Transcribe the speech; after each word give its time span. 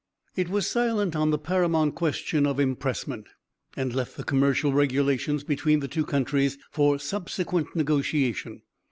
It 0.35 0.49
was 0.49 0.65
silent 0.65 1.15
on 1.15 1.29
the 1.29 1.37
paramount 1.37 1.93
question 1.93 2.47
of 2.47 2.59
impressment, 2.59 3.27
and 3.77 3.93
left 3.93 4.17
the 4.17 4.23
commercial 4.23 4.73
regulations 4.73 5.43
between 5.43 5.79
the 5.79 5.87
two 5.87 6.05
countries 6.05 6.57
for 6.71 6.97
subsequent 6.97 7.75
negotiation. 7.75 8.63